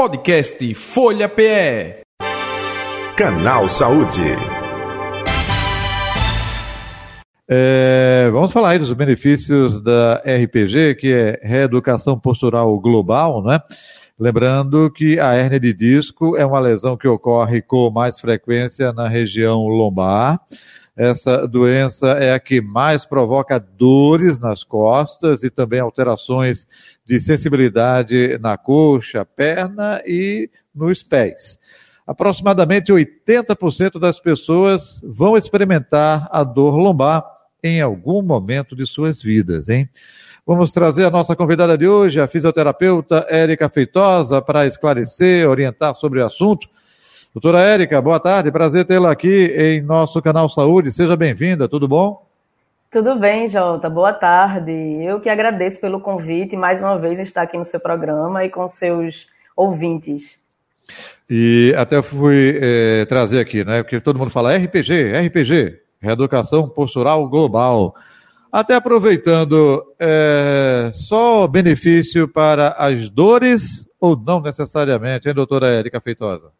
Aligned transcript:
Podcast 0.00 0.74
Folha 0.76 1.28
PE. 1.28 2.00
Canal 3.14 3.68
Saúde. 3.68 4.24
É, 7.46 8.30
vamos 8.32 8.50
falar 8.50 8.70
aí 8.70 8.78
dos 8.78 8.94
benefícios 8.94 9.78
da 9.82 10.22
RPG, 10.24 10.94
que 10.94 11.12
é 11.12 11.38
Reeducação 11.42 12.18
Postural 12.18 12.80
Global, 12.80 13.44
né? 13.44 13.60
Lembrando 14.18 14.90
que 14.90 15.20
a 15.20 15.34
hérnia 15.34 15.60
de 15.60 15.74
disco 15.74 16.34
é 16.34 16.46
uma 16.46 16.60
lesão 16.60 16.96
que 16.96 17.06
ocorre 17.06 17.60
com 17.60 17.90
mais 17.90 18.18
frequência 18.18 18.94
na 18.94 19.06
região 19.06 19.66
lombar. 19.66 20.40
Essa 21.00 21.48
doença 21.48 22.08
é 22.08 22.34
a 22.34 22.38
que 22.38 22.60
mais 22.60 23.06
provoca 23.06 23.58
dores 23.58 24.38
nas 24.38 24.62
costas 24.62 25.42
e 25.42 25.48
também 25.48 25.80
alterações 25.80 26.68
de 27.06 27.18
sensibilidade 27.18 28.36
na 28.38 28.58
coxa, 28.58 29.24
perna 29.24 30.02
e 30.04 30.50
nos 30.74 31.02
pés. 31.02 31.58
Aproximadamente 32.06 32.92
80% 32.92 33.98
das 33.98 34.20
pessoas 34.20 35.00
vão 35.02 35.38
experimentar 35.38 36.28
a 36.30 36.44
dor 36.44 36.76
lombar 36.76 37.24
em 37.64 37.80
algum 37.80 38.20
momento 38.20 38.76
de 38.76 38.84
suas 38.86 39.22
vidas, 39.22 39.70
hein? 39.70 39.88
Vamos 40.46 40.70
trazer 40.70 41.06
a 41.06 41.10
nossa 41.10 41.34
convidada 41.34 41.78
de 41.78 41.88
hoje, 41.88 42.20
a 42.20 42.28
fisioterapeuta 42.28 43.24
Érica 43.30 43.70
Feitosa, 43.70 44.42
para 44.42 44.66
esclarecer, 44.66 45.48
orientar 45.48 45.94
sobre 45.94 46.20
o 46.20 46.26
assunto. 46.26 46.68
Doutora 47.32 47.62
Érica, 47.62 48.02
boa 48.02 48.18
tarde, 48.18 48.50
prazer 48.50 48.84
tê-la 48.84 49.12
aqui 49.12 49.28
em 49.28 49.80
nosso 49.80 50.20
canal 50.20 50.48
Saúde. 50.48 50.90
Seja 50.90 51.16
bem-vinda, 51.16 51.68
tudo 51.68 51.86
bom? 51.86 52.26
Tudo 52.90 53.14
bem, 53.14 53.46
Jota, 53.46 53.88
boa 53.88 54.12
tarde. 54.12 54.72
Eu 54.72 55.20
que 55.20 55.28
agradeço 55.28 55.80
pelo 55.80 56.00
convite 56.00 56.56
mais 56.56 56.80
uma 56.80 56.98
vez 56.98 57.20
estar 57.20 57.42
aqui 57.42 57.56
no 57.56 57.62
seu 57.62 57.78
programa 57.78 58.44
e 58.44 58.50
com 58.50 58.66
seus 58.66 59.28
ouvintes. 59.56 60.40
E 61.30 61.72
até 61.78 62.02
fui 62.02 62.58
é, 62.60 63.04
trazer 63.04 63.38
aqui, 63.38 63.64
né? 63.64 63.84
Porque 63.84 64.00
todo 64.00 64.18
mundo 64.18 64.32
fala 64.32 64.56
RPG, 64.56 65.12
RPG, 65.28 65.78
Reeducação 66.00 66.68
Postural 66.68 67.28
Global. 67.28 67.94
Até 68.50 68.74
aproveitando, 68.74 69.84
é, 70.00 70.90
só 70.94 71.46
benefício 71.46 72.26
para 72.26 72.70
as 72.70 73.08
dores 73.08 73.86
ou 74.00 74.16
não 74.16 74.40
necessariamente, 74.40 75.28
hein, 75.28 75.34
doutora 75.34 75.72
Érica 75.72 76.00
Feitosa? 76.00 76.50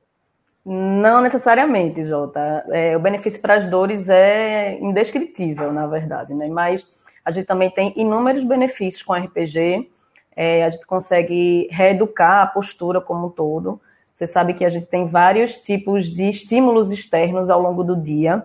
Não 0.64 1.22
necessariamente, 1.22 2.05
Jota. 2.05 2.64
É, 2.69 2.97
o 2.97 3.00
benefício 3.00 3.41
para 3.41 3.55
as 3.55 3.66
dores 3.66 4.08
é 4.08 4.78
indescritível, 4.78 5.72
na 5.72 5.86
verdade, 5.86 6.34
né? 6.34 6.48
Mas 6.48 6.86
a 7.25 7.30
gente 7.30 7.47
também 7.47 7.70
tem 7.70 7.92
inúmeros 7.97 8.44
benefícios 8.44 9.03
com 9.03 9.14
RPG. 9.14 9.91
É, 10.36 10.64
a 10.64 10.70
gente 10.70 10.86
consegue 10.86 11.66
reeducar 11.70 12.42
a 12.42 12.47
postura 12.47 13.00
como 13.00 13.27
um 13.27 13.31
todo. 13.31 13.81
Você 14.12 14.27
sabe 14.27 14.53
que 14.53 14.64
a 14.64 14.69
gente 14.69 14.86
tem 14.86 15.06
vários 15.06 15.56
tipos 15.56 16.06
de 16.06 16.28
estímulos 16.28 16.91
externos 16.91 17.48
ao 17.48 17.61
longo 17.61 17.83
do 17.83 17.97
dia. 17.97 18.44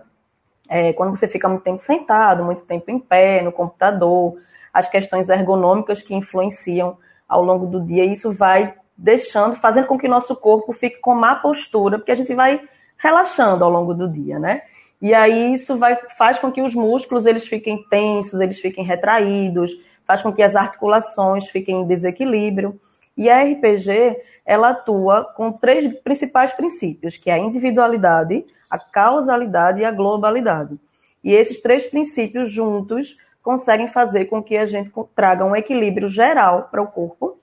É, 0.68 0.92
quando 0.94 1.14
você 1.14 1.28
fica 1.28 1.48
muito 1.48 1.62
tempo 1.62 1.78
sentado, 1.78 2.42
muito 2.42 2.64
tempo 2.64 2.90
em 2.90 2.98
pé, 2.98 3.42
no 3.42 3.52
computador, 3.52 4.38
as 4.72 4.88
questões 4.88 5.28
ergonômicas 5.28 6.00
que 6.00 6.14
influenciam 6.14 6.96
ao 7.28 7.42
longo 7.42 7.66
do 7.66 7.80
dia, 7.80 8.04
isso 8.04 8.32
vai 8.32 8.74
deixando, 8.96 9.56
fazendo 9.56 9.86
com 9.86 9.98
que 9.98 10.08
nosso 10.08 10.34
corpo 10.34 10.72
fique 10.72 10.98
com 10.98 11.14
má 11.14 11.34
postura, 11.36 11.98
porque 11.98 12.12
a 12.12 12.16
gente 12.16 12.34
vai 12.34 12.60
relaxando 12.96 13.64
ao 13.64 13.70
longo 13.70 13.92
do 13.92 14.08
dia, 14.08 14.38
né? 14.38 14.62
E 15.00 15.12
aí 15.12 15.52
isso 15.52 15.76
vai, 15.76 15.96
faz 16.16 16.38
com 16.38 16.50
que 16.50 16.62
os 16.62 16.74
músculos 16.74 17.26
eles 17.26 17.46
fiquem 17.46 17.84
tensos, 17.90 18.40
eles 18.40 18.58
fiquem 18.58 18.84
retraídos, 18.84 19.72
faz 20.06 20.22
com 20.22 20.32
que 20.32 20.42
as 20.42 20.56
articulações 20.56 21.48
fiquem 21.48 21.82
em 21.82 21.86
desequilíbrio. 21.86 22.80
E 23.16 23.28
a 23.28 23.42
RPG, 23.42 24.16
ela 24.44 24.70
atua 24.70 25.24
com 25.36 25.52
três 25.52 25.86
principais 26.00 26.52
princípios, 26.52 27.16
que 27.16 27.30
é 27.30 27.34
a 27.34 27.38
individualidade, 27.38 28.44
a 28.70 28.78
causalidade 28.78 29.82
e 29.82 29.84
a 29.84 29.90
globalidade. 29.90 30.78
E 31.22 31.34
esses 31.34 31.60
três 31.60 31.86
princípios 31.86 32.50
juntos 32.50 33.16
conseguem 33.42 33.88
fazer 33.88 34.26
com 34.26 34.42
que 34.42 34.56
a 34.56 34.66
gente 34.66 34.90
traga 35.14 35.44
um 35.44 35.56
equilíbrio 35.56 36.08
geral 36.08 36.68
para 36.70 36.82
o 36.82 36.86
corpo, 36.86 37.38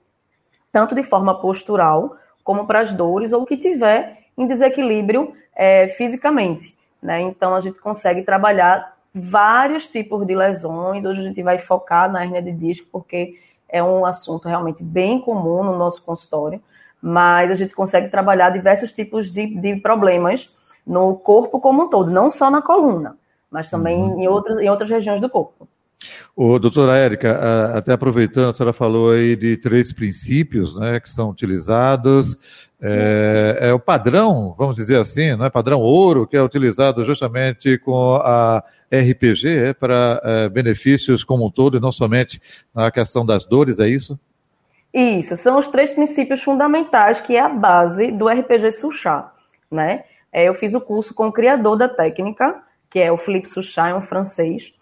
tanto 0.74 0.92
de 0.92 1.04
forma 1.04 1.40
postural, 1.40 2.16
como 2.42 2.66
para 2.66 2.80
as 2.80 2.92
dores, 2.92 3.32
ou 3.32 3.46
que 3.46 3.56
tiver 3.56 4.24
em 4.36 4.44
desequilíbrio 4.44 5.32
é, 5.54 5.86
fisicamente. 5.86 6.76
Né? 7.00 7.20
Então, 7.20 7.54
a 7.54 7.60
gente 7.60 7.78
consegue 7.78 8.22
trabalhar 8.22 8.96
vários 9.14 9.86
tipos 9.86 10.26
de 10.26 10.34
lesões. 10.34 11.04
Hoje 11.04 11.20
a 11.20 11.22
gente 11.22 11.40
vai 11.44 11.60
focar 11.60 12.10
na 12.10 12.24
hernia 12.24 12.42
de 12.42 12.50
disco, 12.50 12.88
porque 12.90 13.38
é 13.68 13.80
um 13.80 14.04
assunto 14.04 14.48
realmente 14.48 14.82
bem 14.82 15.20
comum 15.20 15.62
no 15.62 15.78
nosso 15.78 16.02
consultório, 16.02 16.60
mas 17.00 17.52
a 17.52 17.54
gente 17.54 17.72
consegue 17.72 18.08
trabalhar 18.08 18.50
diversos 18.50 18.90
tipos 18.90 19.30
de, 19.30 19.46
de 19.46 19.76
problemas 19.76 20.52
no 20.84 21.14
corpo 21.14 21.60
como 21.60 21.84
um 21.84 21.88
todo, 21.88 22.10
não 22.10 22.28
só 22.28 22.50
na 22.50 22.60
coluna, 22.60 23.16
mas 23.48 23.70
também 23.70 24.02
uhum. 24.02 24.20
em, 24.20 24.26
outros, 24.26 24.58
em 24.58 24.68
outras 24.68 24.90
regiões 24.90 25.20
do 25.20 25.30
corpo. 25.30 25.68
O 26.36 26.58
doutora 26.58 26.96
Érica, 26.96 27.76
até 27.76 27.92
aproveitando, 27.92 28.50
a 28.50 28.52
senhora 28.52 28.72
falou 28.72 29.10
aí 29.10 29.36
de 29.36 29.56
três 29.56 29.92
princípios 29.92 30.76
né, 30.76 30.98
que 30.98 31.08
são 31.08 31.30
utilizados. 31.30 32.36
É, 32.82 33.58
é, 33.60 33.72
o 33.72 33.78
padrão, 33.78 34.52
vamos 34.58 34.74
dizer 34.74 34.98
assim, 34.98 35.36
né, 35.36 35.48
padrão 35.48 35.80
ouro, 35.80 36.26
que 36.26 36.36
é 36.36 36.42
utilizado 36.42 37.04
justamente 37.04 37.78
com 37.78 38.16
a 38.16 38.64
RPG 38.92 39.48
é, 39.48 39.72
para 39.72 40.20
é, 40.24 40.48
benefícios 40.48 41.22
como 41.22 41.46
um 41.46 41.50
todo 41.50 41.76
e 41.76 41.80
não 41.80 41.92
somente 41.92 42.42
na 42.74 42.90
questão 42.90 43.24
das 43.24 43.44
dores, 43.44 43.78
é 43.78 43.88
isso? 43.88 44.18
Isso, 44.92 45.36
são 45.36 45.58
os 45.58 45.68
três 45.68 45.92
princípios 45.92 46.42
fundamentais 46.42 47.20
que 47.20 47.36
é 47.36 47.40
a 47.40 47.48
base 47.48 48.10
do 48.10 48.28
RPG 48.28 48.72
Suchá, 48.72 49.32
né? 49.70 50.04
É, 50.32 50.48
eu 50.48 50.54
fiz 50.54 50.74
o 50.74 50.80
curso 50.80 51.14
com 51.14 51.28
o 51.28 51.32
criador 51.32 51.76
da 51.76 51.88
técnica, 51.88 52.60
que 52.90 52.98
é 52.98 53.10
o 53.10 53.16
Philippe 53.16 53.48
Souchat, 53.48 53.90
é 53.90 53.94
um 53.94 54.02
francês. 54.02 54.74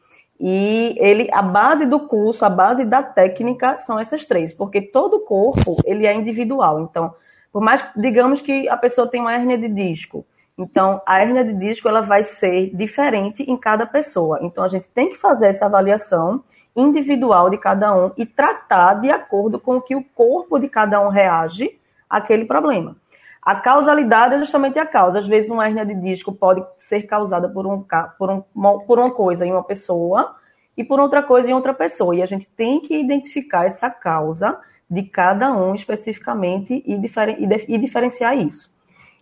E 0.44 0.97
ele, 0.98 1.28
a 1.32 1.41
base 1.41 1.86
do 1.86 2.00
curso, 2.00 2.44
a 2.44 2.50
base 2.50 2.84
da 2.84 3.00
técnica 3.00 3.76
são 3.76 3.97
essas 3.97 4.25
três, 4.25 4.53
porque 4.53 4.80
todo 4.82 5.20
corpo 5.20 5.76
ele 5.84 6.04
é 6.04 6.12
individual. 6.12 6.80
Então, 6.80 7.14
por 7.53 7.62
mais 7.62 7.88
digamos 7.97 8.41
que 8.41 8.69
a 8.69 8.76
pessoa 8.76 9.06
tem 9.06 9.20
uma 9.20 9.32
hérnia 9.32 9.56
de 9.56 9.69
disco, 9.69 10.26
então 10.58 11.00
a 11.06 11.20
hérnia 11.20 11.44
de 11.44 11.54
disco 11.54 11.88
ela 11.88 12.00
vai 12.00 12.25
ser 12.25 12.75
diferente 12.75 13.44
em 13.44 13.56
cada 13.56 13.86
pessoa. 13.86 14.41
Então 14.42 14.64
a 14.64 14.69
gente 14.69 14.88
tem 14.88 15.10
que 15.10 15.16
fazer 15.16 15.47
essa 15.47 15.66
avaliação 15.66 16.42
individual 16.75 17.48
de 17.48 17.56
cada 17.56 17.94
um 17.94 18.10
e 18.16 18.26
tratar 18.26 18.94
de 18.94 19.12
acordo 19.12 19.60
com 19.60 19.76
o 19.76 19.81
que 19.81 19.94
o 19.94 20.02
corpo 20.02 20.58
de 20.58 20.69
cada 20.69 21.00
um 21.00 21.08
reage 21.08 21.78
àquele 22.10 22.47
problema. 22.47 22.97
A 23.42 23.56
causalidade 23.56 24.36
é 24.36 24.38
justamente 24.38 24.78
a 24.78 24.86
causa. 24.86 25.19
Às 25.19 25.26
vezes, 25.26 25.50
uma 25.50 25.66
hernia 25.66 25.84
de 25.84 25.97
disco 25.97 26.32
pode 26.32 26.64
ser 26.76 27.03
causada 27.03 27.48
por, 27.48 27.66
um, 27.66 27.84
por, 28.16 28.30
um, 28.30 28.42
por 28.86 28.98
uma 29.00 29.10
coisa 29.10 29.44
em 29.44 29.50
uma 29.50 29.64
pessoa 29.64 30.36
e 30.76 30.84
por 30.84 31.00
outra 31.00 31.25
coisa 31.25 31.50
em 31.50 31.52
outra 31.52 31.75
pessoa. 31.75 32.14
E 32.14 32.22
a 32.22 32.26
gente 32.26 32.48
tem 32.48 32.81
que 32.81 32.97
identificar 32.97 33.66
essa 33.66 33.91
causa 33.91 34.56
de 34.88 35.02
cada 35.02 35.52
um 35.52 35.75
especificamente 35.75 36.84
e, 36.86 36.97
diferen, 36.97 37.36
e, 37.41 37.75
e 37.75 37.78
diferenciar 37.78 38.38
isso. 38.38 38.72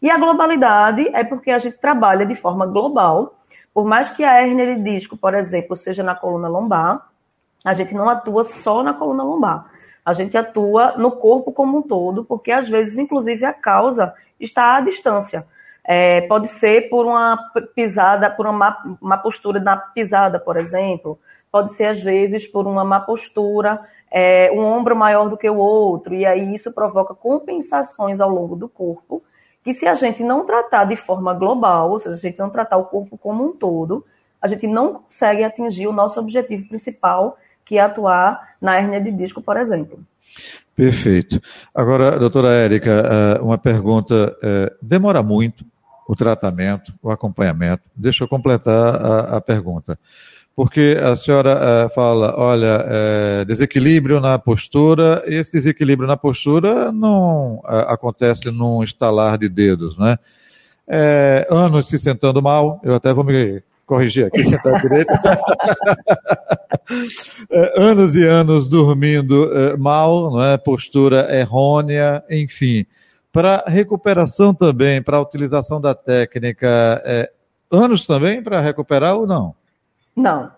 E 0.02 0.10
a 0.10 0.18
globalidade 0.18 1.08
é 1.14 1.24
porque 1.24 1.50
a 1.50 1.58
gente 1.58 1.78
trabalha 1.78 2.26
de 2.26 2.34
forma 2.34 2.66
global. 2.66 3.38
Por 3.72 3.86
mais 3.86 4.10
que 4.10 4.22
a 4.22 4.42
hernia 4.42 4.74
de 4.74 4.82
disco, 4.82 5.16
por 5.16 5.32
exemplo, 5.32 5.74
seja 5.74 6.02
na 6.02 6.14
coluna 6.14 6.48
lombar, 6.48 7.08
a 7.64 7.72
gente 7.72 7.94
não 7.94 8.08
atua 8.08 8.44
só 8.44 8.82
na 8.82 8.92
coluna 8.92 9.22
lombar 9.22 9.79
a 10.04 10.12
gente 10.12 10.36
atua 10.36 10.96
no 10.96 11.12
corpo 11.12 11.52
como 11.52 11.78
um 11.78 11.82
todo, 11.82 12.24
porque 12.24 12.50
às 12.50 12.68
vezes, 12.68 12.98
inclusive, 12.98 13.44
a 13.44 13.52
causa 13.52 14.14
está 14.38 14.76
à 14.76 14.80
distância. 14.80 15.46
É, 15.84 16.22
pode 16.22 16.48
ser 16.48 16.88
por 16.88 17.06
uma 17.06 17.38
pisada, 17.74 18.30
por 18.30 18.46
uma 18.46 18.52
má, 18.52 18.96
má, 19.00 19.18
postura 19.18 19.58
na 19.58 19.76
pisada, 19.76 20.38
por 20.38 20.56
exemplo. 20.56 21.18
Pode 21.50 21.72
ser, 21.72 21.86
às 21.86 22.00
vezes, 22.00 22.46
por 22.46 22.66
uma 22.66 22.84
má 22.84 23.00
postura, 23.00 23.80
é, 24.10 24.50
um 24.52 24.60
ombro 24.60 24.94
maior 24.94 25.28
do 25.28 25.36
que 25.36 25.48
o 25.48 25.56
outro, 25.56 26.14
e 26.14 26.24
aí 26.24 26.54
isso 26.54 26.72
provoca 26.72 27.14
compensações 27.14 28.20
ao 28.20 28.30
longo 28.30 28.54
do 28.56 28.68
corpo, 28.68 29.22
que 29.62 29.72
se 29.72 29.86
a 29.86 29.94
gente 29.94 30.22
não 30.22 30.44
tratar 30.46 30.84
de 30.84 30.96
forma 30.96 31.34
global, 31.34 31.90
ou 31.90 31.98
seja, 31.98 32.16
se 32.16 32.26
a 32.26 32.30
gente 32.30 32.38
não 32.38 32.50
tratar 32.50 32.76
o 32.76 32.84
corpo 32.84 33.18
como 33.18 33.44
um 33.44 33.52
todo, 33.52 34.04
a 34.40 34.48
gente 34.48 34.66
não 34.66 34.94
consegue 34.94 35.44
atingir 35.44 35.86
o 35.86 35.92
nosso 35.92 36.18
objetivo 36.18 36.66
principal, 36.68 37.36
que 37.70 37.78
atuar 37.78 38.56
na 38.60 38.74
hérnia 38.74 39.00
de 39.00 39.12
disco, 39.12 39.40
por 39.40 39.56
exemplo. 39.56 40.00
Perfeito. 40.74 41.40
Agora, 41.72 42.18
doutora 42.18 42.52
Érica, 42.52 42.90
eh, 42.90 43.40
uma 43.40 43.56
pergunta. 43.56 44.36
Eh, 44.42 44.72
demora 44.82 45.22
muito 45.22 45.64
o 46.08 46.16
tratamento, 46.16 46.92
o 47.00 47.12
acompanhamento? 47.12 47.84
Deixa 47.94 48.24
eu 48.24 48.28
completar 48.28 48.96
a, 48.96 49.36
a 49.36 49.40
pergunta. 49.40 49.96
Porque 50.56 50.98
a 51.00 51.14
senhora 51.14 51.52
eh, 51.52 51.94
fala, 51.94 52.34
olha, 52.36 53.44
desequilíbrio 53.46 54.18
na 54.18 54.36
postura, 54.36 55.22
esse 55.26 55.52
desequilíbrio 55.52 56.08
na 56.08 56.16
postura 56.16 56.90
não 56.90 57.62
acontece 57.64 58.50
num 58.50 58.82
estalar 58.82 59.38
de 59.38 59.48
dedos, 59.48 59.96
né? 59.96 60.18
É, 60.88 61.46
anos 61.48 61.88
se 61.88 62.00
sentando 62.00 62.42
mal, 62.42 62.80
eu 62.82 62.96
até 62.96 63.12
vou 63.12 63.22
me 63.22 63.62
corrigir 63.90 64.26
aqui, 64.26 64.44
sentar 64.44 64.80
direito. 64.80 65.12
É, 67.48 67.80
anos 67.80 68.16
e 68.16 68.26
anos 68.26 68.66
dormindo 68.66 69.56
é, 69.56 69.76
mal, 69.76 70.32
não 70.32 70.42
é? 70.42 70.58
postura 70.58 71.32
errônea, 71.38 72.22
enfim. 72.28 72.84
Para 73.32 73.62
recuperação 73.64 74.52
também, 74.52 75.00
para 75.00 75.16
a 75.16 75.20
utilização 75.20 75.80
da 75.80 75.94
técnica, 75.94 77.00
é, 77.04 77.30
anos 77.70 78.06
também 78.06 78.42
para 78.42 78.60
recuperar 78.60 79.14
ou 79.14 79.24
não? 79.24 79.54
Não. 80.16 80.50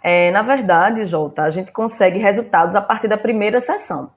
É, 0.00 0.30
na 0.30 0.42
verdade, 0.42 1.04
Jota, 1.04 1.42
a 1.42 1.50
gente 1.50 1.72
consegue 1.72 2.20
resultados 2.20 2.76
a 2.76 2.80
partir 2.80 3.08
da 3.08 3.18
primeira 3.18 3.60
sessão. 3.60 4.10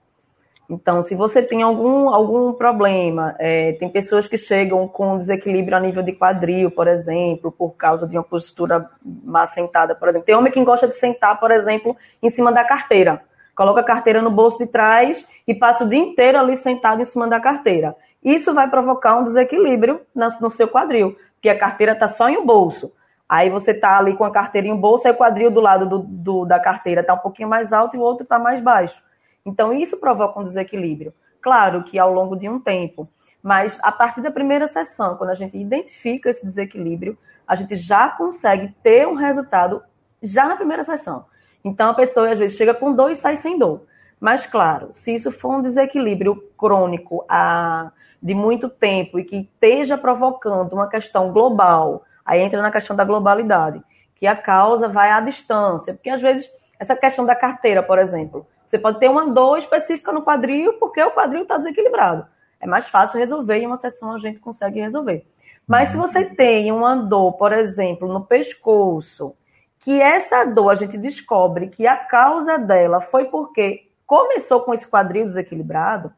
Então, 0.69 1.03
se 1.03 1.13
você 1.13 1.43
tem 1.43 1.61
algum, 1.61 2.09
algum 2.09 2.53
problema, 2.53 3.35
é, 3.37 3.73
tem 3.73 3.89
pessoas 3.89 4.27
que 4.27 4.37
chegam 4.37 4.87
com 4.87 5.17
desequilíbrio 5.17 5.75
a 5.75 5.79
nível 5.79 6.01
de 6.01 6.13
quadril, 6.13 6.71
por 6.71 6.87
exemplo, 6.87 7.51
por 7.51 7.71
causa 7.71 8.07
de 8.07 8.17
uma 8.17 8.23
postura 8.23 8.89
má 9.03 9.45
sentada, 9.45 9.93
por 9.93 10.07
exemplo. 10.07 10.25
Tem 10.25 10.35
homem 10.35 10.51
que 10.51 10.63
gosta 10.63 10.87
de 10.87 10.95
sentar, 10.95 11.39
por 11.39 11.51
exemplo, 11.51 11.95
em 12.21 12.29
cima 12.29 12.51
da 12.51 12.63
carteira. 12.63 13.21
Coloca 13.55 13.81
a 13.81 13.83
carteira 13.83 14.21
no 14.21 14.31
bolso 14.31 14.57
de 14.57 14.65
trás 14.65 15.27
e 15.47 15.53
passa 15.53 15.83
o 15.83 15.89
dia 15.89 15.99
inteiro 15.99 16.39
ali 16.39 16.57
sentado 16.57 17.01
em 17.01 17.05
cima 17.05 17.27
da 17.27 17.39
carteira. 17.39 17.95
Isso 18.23 18.53
vai 18.53 18.69
provocar 18.69 19.17
um 19.17 19.23
desequilíbrio 19.23 20.01
no 20.15 20.49
seu 20.49 20.67
quadril, 20.67 21.17
porque 21.35 21.49
a 21.49 21.59
carteira 21.59 21.91
está 21.91 22.07
só 22.07 22.29
em 22.29 22.37
um 22.37 22.45
bolso. 22.45 22.91
Aí 23.27 23.49
você 23.49 23.71
está 23.71 23.97
ali 23.97 24.15
com 24.15 24.23
a 24.23 24.31
carteira 24.31 24.67
em 24.67 24.71
um 24.71 24.77
bolso, 24.77 25.07
aí 25.07 25.13
o 25.13 25.17
quadril 25.17 25.51
do 25.51 25.59
lado 25.59 25.87
do, 25.87 25.99
do 25.99 26.45
da 26.45 26.59
carteira 26.59 27.01
está 27.01 27.13
um 27.13 27.19
pouquinho 27.19 27.49
mais 27.49 27.73
alto 27.73 27.95
e 27.95 27.99
o 27.99 28.01
outro 28.01 28.23
está 28.23 28.39
mais 28.39 28.61
baixo. 28.61 29.03
Então, 29.45 29.73
isso 29.73 29.99
provoca 29.99 30.39
um 30.39 30.43
desequilíbrio. 30.43 31.13
Claro 31.41 31.83
que 31.83 31.99
ao 31.99 32.13
longo 32.13 32.35
de 32.35 32.47
um 32.47 32.59
tempo, 32.59 33.09
mas 33.41 33.77
a 33.83 33.91
partir 33.91 34.21
da 34.21 34.31
primeira 34.31 34.65
sessão, 34.67 35.17
quando 35.17 35.31
a 35.31 35.35
gente 35.35 35.57
identifica 35.57 36.29
esse 36.29 36.45
desequilíbrio, 36.45 37.17
a 37.45 37.55
gente 37.55 37.75
já 37.75 38.07
consegue 38.09 38.73
ter 38.81 39.05
um 39.05 39.15
resultado 39.15 39.83
já 40.21 40.45
na 40.45 40.55
primeira 40.55 40.83
sessão. 40.83 41.25
Então, 41.61 41.89
a 41.89 41.93
pessoa 41.93 42.31
às 42.31 42.39
vezes 42.39 42.57
chega 42.57 42.73
com 42.73 42.93
dor 42.93 43.11
e 43.11 43.15
sai 43.15 43.35
sem 43.35 43.59
dor. 43.59 43.81
Mas, 44.19 44.45
claro, 44.45 44.89
se 44.93 45.13
isso 45.13 45.31
for 45.31 45.55
um 45.55 45.61
desequilíbrio 45.61 46.35
crônico 46.57 47.25
a, 47.27 47.91
de 48.21 48.33
muito 48.33 48.69
tempo 48.69 49.19
e 49.19 49.25
que 49.25 49.35
esteja 49.35 49.97
provocando 49.97 50.71
uma 50.71 50.87
questão 50.87 51.33
global, 51.33 52.05
aí 52.25 52.41
entra 52.41 52.61
na 52.61 52.71
questão 52.71 52.95
da 52.95 53.03
globalidade, 53.03 53.83
que 54.15 54.25
a 54.25 54.35
causa 54.35 54.87
vai 54.87 55.11
à 55.11 55.19
distância. 55.19 55.93
Porque, 55.93 56.09
às 56.09 56.21
vezes, 56.21 56.49
essa 56.79 56.95
questão 56.95 57.25
da 57.25 57.35
carteira, 57.35 57.83
por 57.83 57.99
exemplo, 57.99 58.47
você 58.73 58.79
pode 58.79 58.99
ter 58.99 59.07
uma 59.07 59.29
dor 59.29 59.59
específica 59.59 60.11
no 60.11 60.23
quadril 60.23 60.73
porque 60.79 60.99
o 60.99 61.11
quadril 61.11 61.43
está 61.43 61.57
desequilibrado. 61.57 62.25
É 62.59 62.65
mais 62.65 62.87
fácil 62.87 63.19
resolver 63.19 63.57
em 63.57 63.67
uma 63.67 63.77
sessão 63.77 64.13
a 64.13 64.17
gente 64.17 64.39
consegue 64.39 64.79
resolver. 64.79 65.27
Mas 65.67 65.89
se 65.89 65.97
você 65.97 66.25
tem 66.25 66.71
uma 66.71 66.95
dor, 66.95 67.33
por 67.33 67.53
exemplo, 67.53 68.11
no 68.11 68.25
pescoço, 68.25 69.35
que 69.77 70.01
essa 70.01 70.43
dor 70.43 70.71
a 70.71 70.75
gente 70.75 70.97
descobre 70.97 71.67
que 71.67 71.85
a 71.85 71.95
causa 71.95 72.57
dela 72.57 72.99
foi 72.99 73.25
porque 73.25 73.91
começou 74.07 74.61
com 74.61 74.73
esse 74.73 74.89
quadril 74.89 75.25
desequilibrado, 75.25 76.11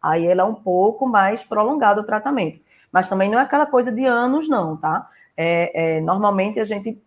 aí 0.00 0.26
ela 0.26 0.42
é 0.42 0.44
um 0.44 0.54
pouco 0.54 1.06
mais 1.06 1.42
prolongado 1.42 2.02
o 2.02 2.04
tratamento. 2.04 2.60
Mas 2.92 3.08
também 3.08 3.30
não 3.30 3.38
é 3.38 3.42
aquela 3.42 3.64
coisa 3.64 3.90
de 3.90 4.04
anos, 4.04 4.50
não, 4.50 4.76
tá? 4.76 5.08
É, 5.34 5.96
é, 5.96 6.00
normalmente 6.02 6.60
a 6.60 6.64
gente 6.64 7.02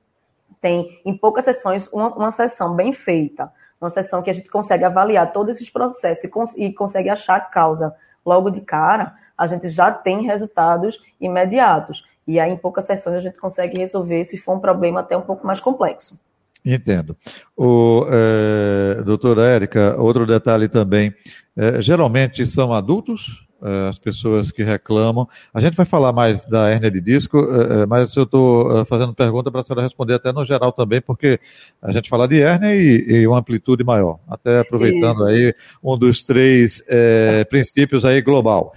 tem, 0.61 0.99
em 1.05 1.15
poucas 1.17 1.45
sessões, 1.45 1.87
uma, 1.91 2.13
uma 2.15 2.31
sessão 2.31 2.75
bem 2.75 2.91
feita 2.91 3.51
uma 3.79 3.89
sessão 3.89 4.21
que 4.21 4.29
a 4.29 4.33
gente 4.33 4.49
consegue 4.49 4.83
avaliar 4.83 5.31
todos 5.31 5.55
esses 5.55 5.69
processos 5.69 6.23
e, 6.23 6.27
cons 6.27 6.55
e 6.57 6.71
consegue 6.73 7.09
achar 7.09 7.35
a 7.35 7.41
causa 7.41 7.93
logo 8.25 8.49
de 8.49 8.61
cara, 8.61 9.13
a 9.37 9.47
gente 9.47 9.69
já 9.69 9.91
tem 9.91 10.25
resultados 10.25 10.99
imediatos. 11.19 12.03
E 12.27 12.39
aí, 12.39 12.51
em 12.51 12.57
poucas 12.57 12.85
sessões, 12.85 13.17
a 13.17 13.19
gente 13.19 13.37
consegue 13.37 13.79
resolver 13.79 14.23
se 14.23 14.37
for 14.37 14.55
um 14.55 14.59
problema 14.59 15.01
até 15.01 15.15
um 15.15 15.21
pouco 15.21 15.45
mais 15.45 15.59
complexo. 15.59 16.19
Entendo. 16.65 17.15
O, 17.55 18.07
é, 18.09 19.03
doutora 19.03 19.45
Érica, 19.45 19.95
outro 19.99 20.25
detalhe 20.25 20.67
também, 20.67 21.13
é, 21.55 21.79
geralmente 21.81 22.47
são 22.47 22.73
adultos 22.73 23.44
as 23.61 23.97
pessoas 23.97 24.51
que 24.51 24.63
reclamam. 24.63 25.27
A 25.53 25.59
gente 25.59 25.75
vai 25.75 25.85
falar 25.85 26.11
mais 26.11 26.45
da 26.45 26.69
hérnia 26.69 26.91
de 26.91 27.01
disco, 27.01 27.39
eh, 27.39 27.81
eh, 27.81 27.85
mas 27.85 28.15
eu 28.15 28.23
estou 28.23 28.85
fazendo 28.85 29.13
pergunta 29.13 29.49
para 29.49 29.61
a 29.61 29.63
senhora 29.63 29.83
responder 29.83 30.15
até 30.15 30.31
no 30.31 30.45
geral 30.45 30.71
também, 30.71 31.01
porque 31.01 31.39
a 31.81 31.91
gente 31.91 32.09
fala 32.09 32.27
de 32.27 32.41
hérnia 32.41 32.75
e, 32.75 33.05
e 33.07 33.27
uma 33.27 33.39
amplitude 33.39 33.83
maior. 33.83 34.19
Até 34.29 34.59
aproveitando 34.59 35.15
Isso. 35.15 35.27
aí 35.27 35.55
um 35.83 35.97
dos 35.97 36.23
três 36.23 36.83
é, 36.87 37.43
princípios 37.45 38.05
aí 38.05 38.21
global. 38.21 38.73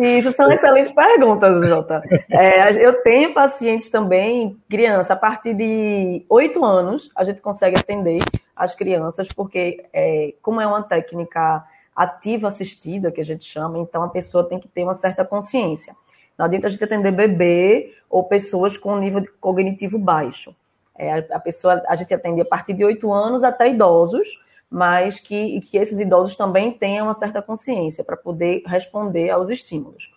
Isso 0.00 0.32
são 0.32 0.50
excelentes 0.50 0.92
perguntas, 0.92 1.66
Jota. 1.66 2.02
É, 2.30 2.84
eu 2.84 3.02
tenho 3.02 3.32
pacientes 3.32 3.90
também, 3.90 4.56
criança, 4.68 5.14
a 5.14 5.16
partir 5.16 5.54
de 5.54 6.24
oito 6.28 6.64
anos, 6.64 7.10
a 7.16 7.24
gente 7.24 7.40
consegue 7.40 7.78
atender 7.78 8.20
as 8.54 8.74
crianças, 8.74 9.28
porque 9.28 9.84
é, 9.92 10.34
como 10.42 10.60
é 10.60 10.66
uma 10.66 10.82
técnica 10.82 11.64
ativa 11.94 12.48
assistida, 12.48 13.10
que 13.10 13.20
a 13.20 13.24
gente 13.24 13.44
chama, 13.44 13.78
então 13.78 14.02
a 14.02 14.08
pessoa 14.08 14.44
tem 14.44 14.58
que 14.58 14.68
ter 14.68 14.82
uma 14.82 14.94
certa 14.94 15.24
consciência. 15.24 15.94
Não 16.38 16.46
adianta 16.46 16.68
a 16.68 16.70
gente 16.70 16.82
atender 16.82 17.12
bebê 17.12 17.92
ou 18.08 18.24
pessoas 18.24 18.76
com 18.76 18.96
nível 18.98 19.22
cognitivo 19.40 19.98
baixo. 19.98 20.54
É, 20.96 21.26
a, 21.30 21.40
pessoa, 21.40 21.82
a 21.86 21.96
gente 21.96 22.12
atende 22.12 22.40
a 22.40 22.44
partir 22.44 22.72
de 22.72 22.84
8 22.84 23.12
anos 23.12 23.44
até 23.44 23.68
idosos, 23.68 24.38
mas 24.70 25.18
que, 25.18 25.60
que 25.62 25.76
esses 25.76 25.98
idosos 25.98 26.36
também 26.36 26.72
tenham 26.72 27.06
uma 27.06 27.14
certa 27.14 27.42
consciência 27.42 28.04
para 28.04 28.16
poder 28.16 28.62
responder 28.66 29.30
aos 29.30 29.50
estímulos. 29.50 30.10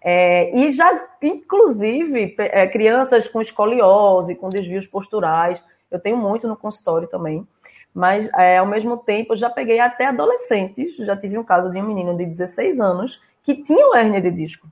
É, 0.00 0.56
e 0.56 0.72
já, 0.72 1.08
inclusive, 1.22 2.34
é, 2.38 2.66
crianças 2.66 3.28
com 3.28 3.40
escoliose, 3.40 4.34
com 4.34 4.48
desvios 4.48 4.86
posturais, 4.86 5.62
eu 5.90 5.98
tenho 5.98 6.16
muito 6.16 6.46
no 6.46 6.56
consultório 6.56 7.08
também, 7.08 7.46
mas 7.94 8.28
é, 8.34 8.58
ao 8.58 8.66
mesmo 8.66 8.96
tempo 8.96 9.36
já 9.36 9.50
peguei 9.50 9.80
até 9.80 10.06
adolescentes, 10.06 10.96
já 10.96 11.16
tive 11.16 11.38
um 11.38 11.44
caso 11.44 11.70
de 11.70 11.78
um 11.78 11.86
menino 11.86 12.16
de 12.16 12.24
16 12.26 12.80
anos 12.80 13.20
que 13.42 13.62
tinha 13.62 13.96
hérnia 13.96 14.20
de 14.20 14.30
disco. 14.30 14.68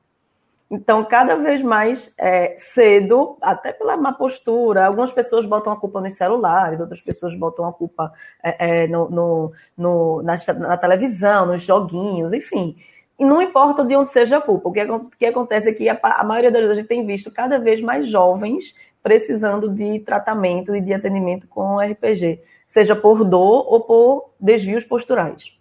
Então, 0.68 1.04
cada 1.04 1.36
vez 1.36 1.62
mais 1.62 2.12
é, 2.18 2.56
cedo, 2.58 3.36
até 3.40 3.72
pela 3.72 3.96
má 3.96 4.12
postura, 4.12 4.84
algumas 4.84 5.12
pessoas 5.12 5.46
botam 5.46 5.72
a 5.72 5.76
culpa 5.76 6.00
nos 6.00 6.14
celulares, 6.14 6.80
outras 6.80 7.00
pessoas 7.00 7.36
botam 7.36 7.66
a 7.66 7.72
culpa 7.72 8.12
é, 8.42 8.82
é, 8.82 8.88
no, 8.88 9.08
no, 9.08 9.52
no 9.78 10.22
na, 10.22 10.36
na, 10.54 10.76
televisão, 10.76 11.46
nos 11.46 11.62
joguinhos, 11.62 12.32
enfim. 12.32 12.76
E 13.18 13.24
não 13.24 13.40
importa 13.40 13.84
de 13.84 13.96
onde 13.96 14.10
seja 14.10 14.38
a 14.38 14.40
culpa. 14.40 14.68
O 14.68 14.72
que, 14.72 14.82
o 14.82 15.10
que 15.18 15.26
acontece 15.26 15.70
é 15.70 15.72
que 15.72 15.88
a, 15.88 15.98
a 16.02 16.24
maioria 16.24 16.50
das 16.50 16.60
vezes 16.62 16.76
a 16.76 16.80
gente 16.80 16.88
tem 16.88 17.06
visto 17.06 17.30
cada 17.30 17.58
vez 17.58 17.80
mais 17.80 18.08
jovens 18.08 18.74
precisando 19.02 19.68
de 19.68 20.00
tratamento 20.00 20.74
e 20.74 20.80
de 20.80 20.92
atendimento 20.92 21.46
com 21.46 21.78
RPG 21.78 22.40
seja 22.66 22.96
por 22.96 23.24
dor 23.24 23.64
ou 23.72 23.80
por 23.80 24.30
desvios 24.40 24.84
posturais. 24.84 25.52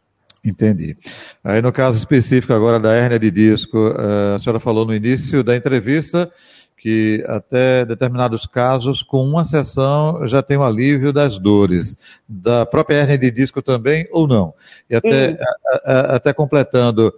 Entendi. 0.44 0.98
Aí 1.44 1.62
no 1.62 1.72
caso 1.72 1.98
específico 1.98 2.54
agora 2.54 2.80
da 2.80 2.94
hérnia 2.94 3.19
de 3.19 3.31
disco, 3.31 3.78
eh, 3.78 4.36
a 4.36 4.40
senhora 4.40 4.60
falou 4.60 4.86
no 4.86 4.94
início 4.94 5.44
da 5.44 5.56
entrevista 5.56 6.31
que 6.78 7.24
até 7.28 7.83
determinados 7.83 8.45
casos, 8.45 9.02
com 9.02 9.24
uma 9.24 9.44
sessão, 9.44 10.28
já 10.28 10.44
tem 10.44 10.56
um 10.56 10.64
alívio 10.64 11.12
das 11.12 11.40
dores. 11.40 11.97
Da 12.30 12.64
própria 12.64 12.97
hérnia 12.97 13.18
de 13.18 13.31
disco 13.31 13.59
também 13.59 14.07
ou 14.12 14.28
não? 14.28 14.54
E 14.88 14.95
até, 14.95 15.35
a, 15.68 15.92
a, 15.92 16.00
até 16.18 16.31
completando, 16.31 17.12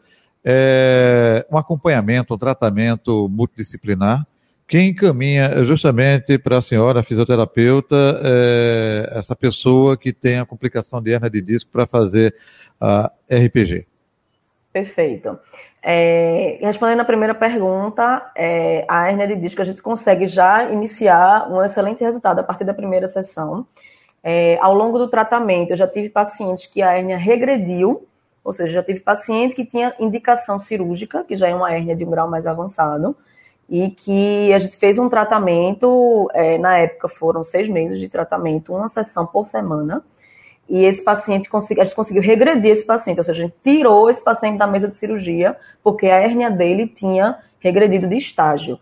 é, 0.50 1.46
um 1.52 1.58
acompanhamento, 1.58 2.34
um 2.34 2.38
tratamento 2.38 3.28
multidisciplinar, 3.30 4.26
quem 4.66 4.90
encaminha 4.90 5.64
justamente 5.66 6.38
para 6.38 6.58
a 6.58 6.62
senhora, 6.62 7.04
fisioterapeuta, 7.04 7.96
é 8.24 9.12
essa 9.18 9.36
pessoa 9.36 9.98
que 9.98 10.14
tem 10.14 10.40
a 10.40 10.46
complicação 10.46 11.02
de 11.02 11.12
hernia 11.12 11.30
de 11.30 11.42
disco 11.42 11.70
para 11.72 11.86
fazer 11.86 12.34
a 12.80 13.12
RPG? 13.30 13.86
Perfeito. 14.72 15.38
É, 15.82 16.60
respondendo 16.62 17.00
a 17.00 17.06
primeira 17.06 17.34
pergunta, 17.34 18.30
é, 18.36 18.86
a 18.90 19.10
hernia 19.10 19.28
de 19.28 19.36
disco 19.36 19.62
a 19.62 19.66
gente 19.66 19.82
consegue 19.82 20.28
já 20.28 20.70
iniciar 20.70 21.50
um 21.50 21.64
excelente 21.64 22.04
resultado 22.04 22.40
a 22.40 22.44
partir 22.44 22.64
da 22.64 22.74
primeira 22.74 23.08
sessão. 23.08 23.66
É, 24.24 24.58
ao 24.60 24.74
longo 24.74 24.98
do 24.98 25.08
tratamento, 25.10 25.72
eu 25.72 25.78
já 25.78 25.88
tive 25.88 26.10
pacientes 26.10 26.66
que 26.68 26.82
a 26.82 26.98
hernia 26.98 27.18
regrediu, 27.18 28.06
ou 28.48 28.54
seja, 28.54 28.76
já 28.76 28.82
tive 28.82 29.02
paciente 29.02 29.54
que 29.54 29.66
tinha 29.66 29.94
indicação 30.00 30.58
cirúrgica, 30.58 31.22
que 31.22 31.36
já 31.36 31.50
é 31.50 31.54
uma 31.54 31.70
hernia 31.76 31.94
de 31.94 32.06
um 32.06 32.10
grau 32.10 32.30
mais 32.30 32.48
avançado, 32.48 33.14
e 33.70 33.90
que 33.90 34.54
a 34.54 34.58
gente 34.60 34.78
fez 34.78 34.98
um 34.98 35.10
tratamento, 35.10 36.32
é, 36.34 36.58
na 36.58 36.78
época 36.78 37.10
foram 37.10 37.44
seis 37.44 37.68
meses 37.68 38.00
de 38.00 38.08
tratamento, 38.08 38.74
uma 38.74 38.88
sessão 38.88 39.28
por 39.28 39.46
semana, 39.46 40.02
e 40.70 40.86
esse 40.86 41.04
paciente, 41.04 41.50
a 41.54 41.84
gente 41.84 41.94
conseguiu 41.94 42.22
regredir 42.22 42.72
esse 42.72 42.86
paciente, 42.86 43.18
ou 43.18 43.24
seja, 43.26 43.44
a 43.44 43.46
gente 43.48 43.56
tirou 43.62 44.10
esse 44.10 44.24
paciente 44.24 44.58
da 44.58 44.66
mesa 44.66 44.88
de 44.88 44.96
cirurgia, 44.96 45.58
porque 45.84 46.08
a 46.08 46.16
hérnia 46.16 46.50
dele 46.50 46.88
tinha 46.88 47.40
regredido 47.60 48.08
de 48.08 48.16
estágio. 48.16 48.80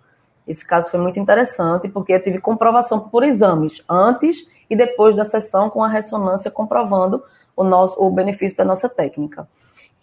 Esse 0.47 0.63
caso 0.63 0.91
foi 0.91 0.99
muito 0.99 1.19
interessante, 1.19 1.89
porque 1.89 2.13
eu 2.13 2.21
tive 2.21 2.37
comprovação 2.37 2.99
por 2.99 3.23
exames, 3.23 3.83
antes 3.89 4.47
e 4.69 4.75
depois 4.75 5.15
da 5.15 5.25
sessão, 5.25 5.71
com 5.71 5.83
a 5.83 5.87
ressonância 5.87 6.51
comprovando 6.51 7.23
o, 7.55 7.63
nosso, 7.63 8.01
o 8.01 8.09
benefício 8.09 8.57
da 8.57 8.65
nossa 8.65 8.89
técnica. 8.89 9.47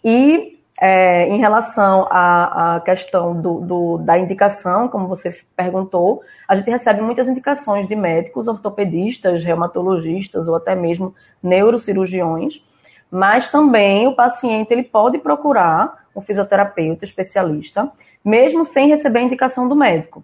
E 0.03 0.59
é, 0.81 1.27
em 1.27 1.37
relação 1.37 2.07
à, 2.09 2.75
à 2.75 2.79
questão 2.81 3.39
do, 3.39 3.61
do, 3.61 3.97
da 3.99 4.17
indicação, 4.17 4.87
como 4.87 5.07
você 5.07 5.37
perguntou, 5.55 6.21
a 6.47 6.55
gente 6.55 6.69
recebe 6.69 7.01
muitas 7.01 7.27
indicações 7.27 7.87
de 7.87 7.95
médicos, 7.95 8.47
ortopedistas, 8.47 9.43
reumatologistas 9.43 10.47
ou 10.47 10.55
até 10.55 10.75
mesmo 10.75 11.13
neurocirurgiões, 11.41 12.61
mas 13.09 13.49
também 13.49 14.07
o 14.07 14.15
paciente 14.15 14.71
ele 14.71 14.83
pode 14.83 15.19
procurar 15.19 16.03
um 16.15 16.21
fisioterapeuta 16.21 17.05
especialista, 17.05 17.91
mesmo 18.25 18.65
sem 18.65 18.87
receber 18.87 19.19
a 19.19 19.23
indicação 19.23 19.67
do 19.67 19.75
médico. 19.75 20.23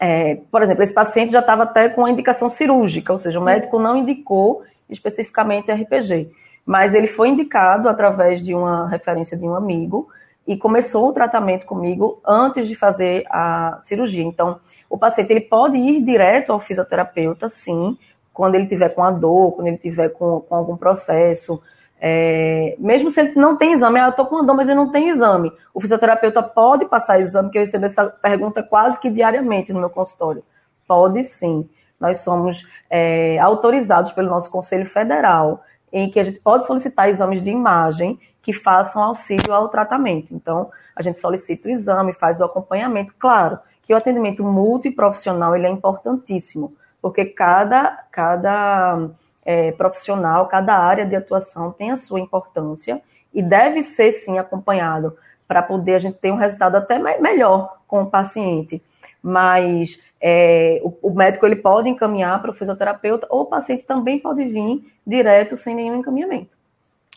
É, 0.00 0.36
por 0.50 0.62
exemplo, 0.62 0.82
esse 0.82 0.94
paciente 0.94 1.32
já 1.32 1.40
estava 1.40 1.64
até 1.64 1.88
com 1.88 2.04
a 2.04 2.10
indicação 2.10 2.48
cirúrgica, 2.48 3.12
ou 3.12 3.18
seja, 3.18 3.38
o 3.38 3.42
médico 3.42 3.78
não 3.78 3.96
indicou 3.96 4.62
especificamente 4.88 5.72
RPG, 5.72 6.30
mas 6.64 6.94
ele 6.94 7.06
foi 7.06 7.28
indicado 7.28 7.88
através 7.88 8.42
de 8.42 8.54
uma 8.54 8.88
referência 8.88 9.36
de 9.36 9.44
um 9.44 9.54
amigo 9.54 10.08
e 10.46 10.56
começou 10.56 11.08
o 11.08 11.12
tratamento 11.12 11.66
comigo 11.66 12.20
antes 12.26 12.66
de 12.66 12.74
fazer 12.74 13.24
a 13.30 13.78
cirurgia. 13.82 14.24
Então, 14.24 14.60
o 14.88 14.96
paciente 14.96 15.30
ele 15.30 15.42
pode 15.42 15.76
ir 15.76 16.02
direto 16.02 16.52
ao 16.52 16.60
fisioterapeuta, 16.60 17.48
sim, 17.48 17.96
quando 18.32 18.54
ele 18.54 18.66
tiver 18.66 18.90
com 18.90 19.02
a 19.02 19.10
dor, 19.10 19.52
quando 19.52 19.66
ele 19.66 19.78
tiver 19.78 20.08
com, 20.10 20.40
com 20.40 20.54
algum 20.54 20.76
processo, 20.76 21.60
é, 22.00 22.76
mesmo 22.78 23.10
se 23.10 23.20
ele 23.20 23.32
não 23.34 23.56
tem 23.56 23.72
exame, 23.72 23.98
ah, 23.98 24.04
eu 24.04 24.10
estou 24.10 24.26
com 24.26 24.44
dor, 24.44 24.54
mas 24.54 24.68
eu 24.68 24.76
não 24.76 24.90
tenho 24.90 25.08
exame. 25.08 25.52
O 25.74 25.80
fisioterapeuta 25.80 26.42
pode 26.42 26.86
passar 26.86 27.20
exame, 27.20 27.50
que 27.50 27.58
eu 27.58 27.62
recebo 27.62 27.84
essa 27.84 28.06
pergunta 28.06 28.62
quase 28.62 29.00
que 29.00 29.10
diariamente 29.10 29.72
no 29.72 29.80
meu 29.80 29.90
consultório. 29.90 30.42
Pode 30.86 31.24
sim. 31.24 31.68
Nós 32.00 32.18
somos 32.18 32.66
é, 32.88 33.38
autorizados 33.38 34.12
pelo 34.12 34.28
nosso 34.28 34.50
Conselho 34.50 34.86
Federal 34.86 35.62
em 35.92 36.10
que 36.10 36.20
a 36.20 36.24
gente 36.24 36.40
pode 36.40 36.66
solicitar 36.66 37.08
exames 37.08 37.42
de 37.42 37.50
imagem 37.50 38.18
que 38.42 38.52
façam 38.52 39.02
auxílio 39.02 39.52
ao 39.52 39.68
tratamento. 39.68 40.34
Então, 40.34 40.70
a 40.94 41.02
gente 41.02 41.18
solicita 41.18 41.68
o 41.68 41.70
exame, 41.70 42.12
faz 42.12 42.40
o 42.40 42.44
acompanhamento. 42.44 43.14
Claro 43.18 43.58
que 43.82 43.92
o 43.92 43.96
atendimento 43.96 44.44
multiprofissional 44.44 45.56
ele 45.56 45.66
é 45.66 45.70
importantíssimo, 45.70 46.74
porque 47.00 47.24
cada, 47.24 48.04
cada 48.10 49.08
é, 49.44 49.72
profissional, 49.72 50.46
cada 50.46 50.74
área 50.76 51.06
de 51.06 51.16
atuação 51.16 51.72
tem 51.72 51.90
a 51.90 51.96
sua 51.96 52.20
importância 52.20 53.00
e 53.32 53.42
deve 53.42 53.82
ser, 53.82 54.12
sim, 54.12 54.38
acompanhado 54.38 55.16
para 55.46 55.62
poder 55.62 55.94
a 55.94 55.98
gente 55.98 56.18
ter 56.18 56.30
um 56.30 56.36
resultado 56.36 56.76
até 56.76 56.98
melhor 56.98 57.78
com 57.86 58.02
o 58.02 58.10
paciente. 58.10 58.82
Mas 59.22 60.00
é, 60.20 60.80
o, 60.82 61.10
o, 61.10 61.14
médico 61.14 61.46
ele 61.46 61.56
pode 61.56 61.88
encaminhar 61.88 62.40
para 62.40 62.50
o 62.50 62.54
fisioterapeuta 62.54 63.26
ou 63.30 63.42
o 63.42 63.46
paciente 63.46 63.84
também 63.84 64.18
pode 64.18 64.44
vir 64.44 64.82
direto 65.06 65.56
sem 65.56 65.74
nenhum 65.74 65.96
encaminhamento. 65.96 66.56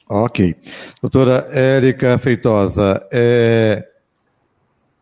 Ok. 0.09 0.55
Doutora 1.01 1.47
Érica 1.51 2.17
Feitosa, 2.17 3.05
é, 3.11 3.87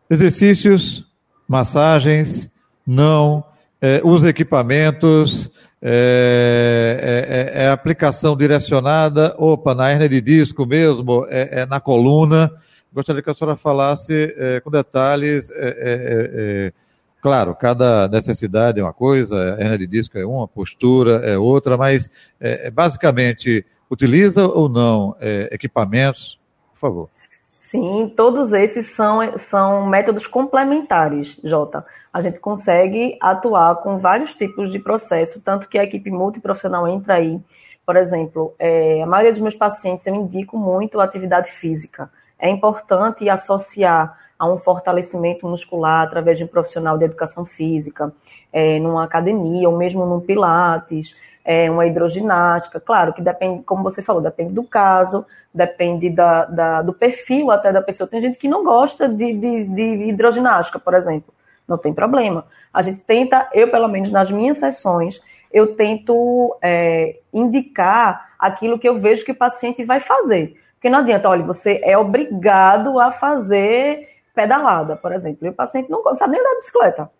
exercícios, 0.10 1.06
massagens, 1.48 2.50
não, 2.86 3.44
é, 3.82 4.01
os 4.03 4.24
equipamentos, 4.24 5.50
é, 5.82 7.56
é, 7.56 7.62
é, 7.62 7.63
é, 7.65 7.70
aplicação 7.70 8.36
direcionada, 8.36 9.34
opa, 9.38 9.74
na 9.74 9.91
hernia 9.91 10.10
de 10.10 10.20
disco 10.20 10.65
mesmo, 10.65 11.25
é, 11.29 11.62
é 11.62 11.65
na 11.65 11.79
coluna. 11.79 12.51
Gostaria 12.94 13.22
que 13.22 13.29
a 13.29 13.34
senhora 13.34 13.56
falasse 13.56 14.34
é, 14.38 14.60
com 14.60 14.70
detalhes, 14.70 15.50
claro, 17.21 17.55
cada 17.55 18.07
necessidade 18.07 18.79
é 18.79 18.83
uma 18.83 18.93
coisa, 18.93 19.35
a 19.55 19.61
hernia 19.61 19.77
de 19.77 19.88
disco 19.88 20.17
é 20.17 20.25
uma, 20.25 20.47
postura 20.47 21.17
é 21.25 21.38
outra, 21.38 21.77
mas 21.77 22.09
basicamente, 22.73 23.65
utiliza 23.89 24.47
ou 24.47 24.69
não 24.69 25.15
equipamentos? 25.51 26.39
Por 26.73 26.79
favor. 26.79 27.09
Sim, 27.69 28.11
todos 28.17 28.51
esses 28.51 28.88
são, 28.88 29.38
são 29.38 29.85
métodos 29.88 30.25
complementares, 30.25 31.39
Jota. 31.43 31.85
A 32.11 32.19
gente 32.19 32.39
consegue 32.39 33.15
atuar 33.21 33.75
com 33.75 33.99
vários 33.99 34.33
tipos 34.33 34.71
de 34.71 34.79
processo, 34.79 35.39
tanto 35.39 35.69
que 35.69 35.77
a 35.77 35.83
equipe 35.83 36.09
multiprofissional 36.09 36.88
entra 36.88 37.13
aí. 37.13 37.39
Por 37.85 37.95
exemplo, 37.95 38.55
é, 38.57 39.03
a 39.03 39.05
maioria 39.05 39.31
dos 39.31 39.41
meus 39.41 39.55
pacientes 39.55 40.07
eu 40.07 40.15
indico 40.15 40.57
muito 40.57 40.99
atividade 40.99 41.51
física. 41.51 42.09
É 42.39 42.50
importante 42.50 43.29
associar 43.29 44.17
a 44.38 44.48
um 44.48 44.58
fortalecimento 44.58 45.46
muscular 45.46 46.03
através 46.03 46.38
de 46.38 46.46
um 46.46 46.48
profissional 46.48 46.98
de 46.98 47.03
educação 47.03 47.43
física, 47.46 48.13
é, 48.53 48.79
numa 48.79 49.03
academia 49.03 49.69
ou 49.69 49.77
mesmo 49.77 50.05
num 50.05 50.22
pilates 50.22 51.13
é, 51.43 51.69
uma 51.69 51.86
hidroginástica. 51.86 52.79
Claro 52.79 53.12
que 53.12 53.22
depende, 53.22 53.63
como 53.63 53.84
você 53.84 54.01
falou, 54.03 54.22
depende 54.22 54.53
do 54.53 54.63
caso, 54.63 55.25
depende 55.53 56.10
da, 56.10 56.46
da, 56.46 56.81
do 56.81 56.93
perfil 56.93 57.51
até 57.51 57.72
da 57.72 57.81
pessoa. 57.81 58.08
Tem 58.08 58.22
gente 58.22 58.38
que 58.38 58.48
não 58.48 58.63
gosta 58.63 59.10
de, 59.10 59.34
de, 59.34 59.63
de 59.65 59.84
hidroginástica, 60.10 60.79
por 60.79 60.93
exemplo. 60.93 61.34
Não 61.67 61.77
tem 61.77 61.93
problema. 61.93 62.46
A 62.74 62.81
gente 62.81 63.00
tenta, 63.00 63.50
eu 63.53 63.69
pelo 63.69 63.88
menos 63.88 64.12
nas 64.12 64.31
minhas 64.31 64.58
sessões, 64.58 65.22
eu 65.51 65.75
tento 65.75 66.55
é, 66.62 67.17
indicar 67.34 68.29
aquilo 68.38 68.77
que 68.77 68.88
eu 68.88 68.98
vejo 68.98 69.25
que 69.25 69.31
o 69.31 69.36
paciente 69.36 69.84
vai 69.84 70.00
fazer. 70.00 70.55
Porque 70.79 70.89
não 70.89 71.00
adianta, 71.00 71.27
olha, 71.27 71.43
você 71.43 71.81
é 71.83 71.98
obrigado 71.98 73.01
a 73.01 73.12
fazer 73.12 74.07
pedalada, 74.33 74.95
por 74.95 75.12
exemplo. 75.12 75.45
E 75.45 75.50
o 75.50 75.53
paciente 75.53 75.89
não 75.89 76.15
sabe 76.15 76.31
nem 76.31 76.39
andar 76.39 76.51
de 76.51 76.59
bicicleta. 76.59 77.12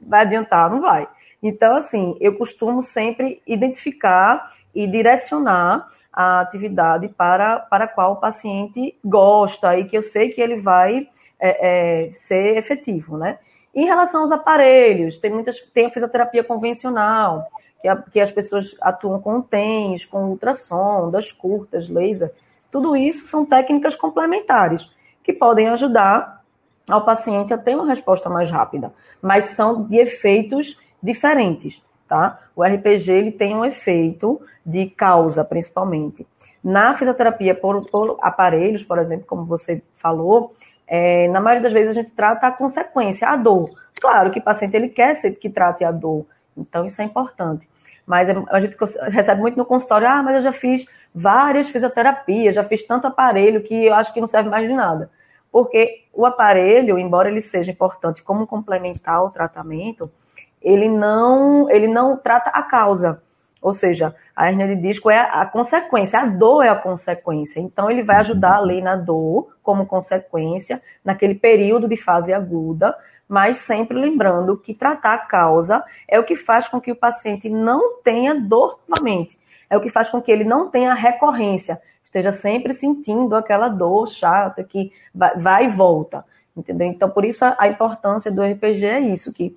Vai 0.00 0.22
adiantar? 0.22 0.68
Não 0.68 0.80
vai. 0.80 1.06
Então, 1.40 1.76
assim, 1.76 2.16
eu 2.20 2.36
costumo 2.36 2.82
sempre 2.82 3.40
identificar 3.46 4.50
e 4.74 4.88
direcionar 4.88 5.88
a 6.12 6.40
atividade 6.40 7.08
para, 7.08 7.60
para 7.60 7.86
qual 7.86 8.14
o 8.14 8.16
paciente 8.16 8.98
gosta 9.04 9.78
e 9.78 9.84
que 9.84 9.96
eu 9.96 10.02
sei 10.02 10.30
que 10.30 10.40
ele 10.40 10.56
vai 10.56 11.08
é, 11.38 12.06
é, 12.06 12.10
ser 12.10 12.56
efetivo, 12.56 13.16
né? 13.16 13.38
Em 13.72 13.84
relação 13.84 14.22
aos 14.22 14.32
aparelhos, 14.32 15.18
tem 15.18 15.30
muitas, 15.30 15.60
tem 15.60 15.86
a 15.86 15.90
fisioterapia 15.90 16.42
convencional, 16.42 17.46
que, 17.80 17.86
a, 17.86 17.96
que 17.96 18.20
as 18.20 18.32
pessoas 18.32 18.74
atuam 18.80 19.20
com 19.20 19.40
TENS, 19.40 20.06
com 20.06 20.30
ultrassom, 20.30 21.10
das 21.10 21.30
curtas, 21.30 21.88
laser. 21.88 22.32
Tudo 22.70 22.96
isso 22.96 23.26
são 23.26 23.44
técnicas 23.44 23.94
complementares 23.96 24.90
que 25.22 25.32
podem 25.32 25.68
ajudar 25.68 26.44
ao 26.88 27.04
paciente 27.04 27.52
a 27.52 27.58
ter 27.58 27.74
uma 27.74 27.86
resposta 27.86 28.28
mais 28.30 28.50
rápida, 28.50 28.92
mas 29.20 29.46
são 29.46 29.84
de 29.84 29.96
efeitos 29.96 30.78
diferentes, 31.02 31.82
tá? 32.08 32.38
O 32.54 32.62
RPG 32.62 33.10
ele 33.10 33.32
tem 33.32 33.54
um 33.54 33.64
efeito 33.64 34.40
de 34.64 34.86
causa, 34.86 35.44
principalmente. 35.44 36.26
Na 36.62 36.94
fisioterapia 36.94 37.54
por, 37.54 37.80
por 37.90 38.18
aparelhos, 38.20 38.84
por 38.84 38.98
exemplo, 38.98 39.26
como 39.26 39.44
você 39.44 39.82
falou, 39.94 40.54
é, 40.86 41.28
na 41.28 41.40
maioria 41.40 41.62
das 41.62 41.72
vezes 41.72 41.90
a 41.90 42.00
gente 42.00 42.10
trata 42.12 42.46
a 42.46 42.52
consequência, 42.52 43.28
a 43.28 43.36
dor. 43.36 43.70
Claro 44.00 44.30
que 44.30 44.38
o 44.38 44.42
paciente 44.42 44.76
ele 44.76 44.88
quer 44.88 45.14
que 45.34 45.50
trate 45.50 45.84
a 45.84 45.90
dor, 45.90 46.26
então 46.56 46.84
isso 46.84 47.00
é 47.00 47.04
importante. 47.04 47.68
Mas 48.06 48.28
é, 48.28 48.36
a 48.50 48.60
gente 48.60 48.76
recebe 49.10 49.40
muito 49.40 49.56
no 49.56 49.64
consultório, 49.64 50.06
ah, 50.06 50.22
mas 50.22 50.36
eu 50.36 50.40
já 50.40 50.52
fiz 50.52 50.86
várias 51.18 51.70
fisioterapias, 51.70 52.54
já 52.54 52.62
fiz 52.62 52.82
tanto 52.82 53.06
aparelho 53.06 53.62
que 53.62 53.86
eu 53.86 53.94
acho 53.94 54.12
que 54.12 54.20
não 54.20 54.28
serve 54.28 54.50
mais 54.50 54.68
de 54.68 54.74
nada. 54.74 55.10
Porque 55.50 56.04
o 56.12 56.26
aparelho, 56.26 56.98
embora 56.98 57.30
ele 57.30 57.40
seja 57.40 57.72
importante 57.72 58.22
como 58.22 58.46
complementar 58.46 59.24
o 59.24 59.30
tratamento, 59.30 60.12
ele 60.60 60.90
não, 60.90 61.70
ele 61.70 61.88
não 61.88 62.18
trata 62.18 62.50
a 62.50 62.62
causa. 62.62 63.22
Ou 63.62 63.72
seja, 63.72 64.14
a 64.36 64.48
hernia 64.48 64.68
de 64.68 64.76
disco 64.76 65.10
é 65.10 65.18
a 65.18 65.46
consequência, 65.46 66.20
a 66.20 66.26
dor 66.26 66.62
é 66.62 66.68
a 66.68 66.76
consequência. 66.76 67.60
Então, 67.60 67.90
ele 67.90 68.02
vai 68.02 68.16
ajudar 68.16 68.58
ali 68.58 68.82
na 68.82 68.94
dor, 68.94 69.56
como 69.62 69.86
consequência, 69.86 70.82
naquele 71.02 71.34
período 71.34 71.88
de 71.88 71.96
fase 71.96 72.34
aguda, 72.34 72.94
mas 73.26 73.56
sempre 73.56 73.98
lembrando 73.98 74.58
que 74.58 74.74
tratar 74.74 75.14
a 75.14 75.18
causa 75.18 75.82
é 76.06 76.18
o 76.18 76.24
que 76.24 76.36
faz 76.36 76.68
com 76.68 76.78
que 76.78 76.92
o 76.92 76.96
paciente 76.96 77.48
não 77.48 78.02
tenha 78.02 78.34
dor 78.34 78.78
novamente. 78.86 79.38
É 79.68 79.76
o 79.76 79.80
que 79.80 79.88
faz 79.88 80.08
com 80.08 80.20
que 80.20 80.30
ele 80.30 80.44
não 80.44 80.70
tenha 80.70 80.94
recorrência, 80.94 81.80
esteja 82.04 82.32
sempre 82.32 82.72
sentindo 82.72 83.34
aquela 83.34 83.68
dor 83.68 84.08
chata 84.08 84.62
que 84.62 84.92
vai, 85.14 85.66
e 85.66 85.68
volta. 85.68 86.24
Entendeu? 86.56 86.86
Então, 86.86 87.10
por 87.10 87.24
isso 87.24 87.44
a 87.44 87.68
importância 87.68 88.30
do 88.30 88.42
RPG 88.42 88.86
é 88.86 89.00
isso, 89.00 89.32
que 89.32 89.56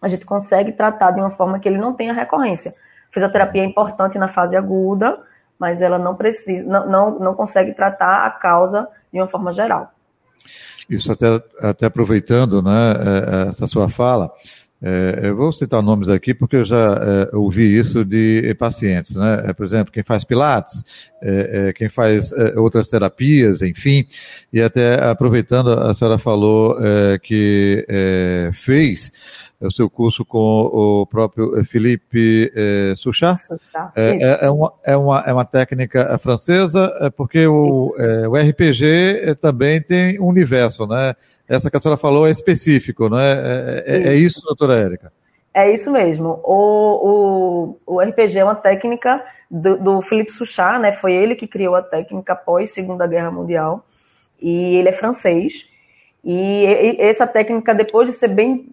a 0.00 0.06
gente 0.06 0.24
consegue 0.24 0.72
tratar 0.72 1.10
de 1.10 1.20
uma 1.20 1.30
forma 1.30 1.58
que 1.58 1.68
ele 1.68 1.78
não 1.78 1.92
tenha 1.92 2.12
recorrência. 2.12 2.72
A 3.10 3.12
fisioterapia 3.12 3.62
é 3.62 3.64
importante 3.64 4.18
na 4.18 4.28
fase 4.28 4.56
aguda, 4.56 5.18
mas 5.58 5.82
ela 5.82 5.98
não 5.98 6.14
precisa, 6.14 6.68
não, 6.68 6.88
não, 6.88 7.18
não 7.18 7.34
consegue 7.34 7.72
tratar 7.72 8.26
a 8.26 8.30
causa 8.30 8.88
de 9.12 9.18
uma 9.18 9.26
forma 9.26 9.52
geral. 9.52 9.92
Isso 10.88 11.12
até, 11.12 11.26
até 11.60 11.86
aproveitando 11.86 12.62
né, 12.62 12.92
é, 12.92 13.46
é, 13.46 13.48
essa 13.48 13.66
sua 13.66 13.88
fala, 13.88 14.32
é, 14.80 15.20
eu 15.24 15.36
vou 15.36 15.52
citar 15.52 15.82
nomes 15.82 16.08
aqui 16.08 16.32
porque 16.32 16.56
eu 16.56 16.64
já 16.64 17.28
é, 17.32 17.36
ouvi 17.36 17.78
isso 17.78 18.04
de 18.04 18.54
pacientes, 18.58 19.16
né? 19.16 19.44
É, 19.46 19.52
por 19.52 19.66
exemplo, 19.66 19.92
quem 19.92 20.04
faz 20.04 20.24
pilates, 20.24 20.84
é, 21.20 21.72
quem 21.74 21.88
faz 21.88 22.32
outras 22.56 22.88
terapias, 22.88 23.60
enfim, 23.60 24.06
e 24.52 24.60
até 24.60 25.02
aproveitando, 25.04 25.72
a 25.72 25.92
senhora 25.94 26.18
falou 26.18 26.76
que 27.22 27.84
fez 28.52 29.10
o 29.60 29.70
seu 29.70 29.90
curso 29.90 30.24
com 30.24 30.38
o 30.38 31.06
próprio 31.06 31.64
Felipe 31.64 32.52
é, 32.54 32.94
Suchard. 32.96 33.40
É, 33.96 34.46
é, 34.46 34.50
uma, 34.50 34.72
é, 34.84 34.96
uma, 34.96 35.20
é 35.26 35.32
uma 35.32 35.44
técnica 35.44 36.16
francesa, 36.18 36.96
é 37.00 37.10
porque 37.10 37.46
o, 37.46 37.94
é, 37.98 38.28
o 38.28 38.36
RPG 38.36 39.36
também 39.40 39.82
tem 39.82 40.20
um 40.20 40.26
universo, 40.26 40.86
né? 40.86 41.14
Essa 41.48 41.70
que 41.70 41.76
a 41.76 41.80
senhora 41.80 41.98
falou 41.98 42.26
é 42.26 42.30
específico, 42.30 43.08
né? 43.08 43.32
É, 43.32 43.84
é, 43.86 44.08
é 44.08 44.14
isso, 44.14 44.42
doutora 44.42 44.76
Érica? 44.76 45.12
É 45.54 45.72
isso 45.72 45.90
mesmo. 45.90 46.40
O, 46.44 47.76
o, 47.86 47.94
o 47.94 48.00
RPG 48.00 48.38
é 48.38 48.44
uma 48.44 48.54
técnica 48.54 49.24
do, 49.50 49.78
do 49.78 50.02
Philippe 50.02 50.30
Suchard, 50.30 50.78
né? 50.78 50.92
Foi 50.92 51.14
ele 51.14 51.34
que 51.34 51.46
criou 51.46 51.74
a 51.74 51.82
técnica 51.82 52.34
após 52.34 52.72
Segunda 52.72 53.06
Guerra 53.06 53.30
Mundial. 53.30 53.84
e 54.40 54.76
ele 54.76 54.90
é 54.90 54.92
francês. 54.92 55.66
E 56.22 56.96
essa 56.98 57.26
técnica, 57.26 57.74
depois 57.74 58.08
de 58.08 58.14
ser 58.14 58.28
bem 58.28 58.66